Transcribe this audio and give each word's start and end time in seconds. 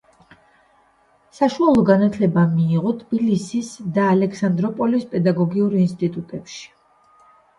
საშუალო 1.39 1.83
განათლება 1.89 2.45
მიიღო 2.53 2.93
ტფილისის 3.01 3.69
და 3.97 4.05
ალექსანდროპოლის 4.13 5.05
პედაგოგიურ 5.13 5.77
ინსტიტუტებში. 5.83 6.65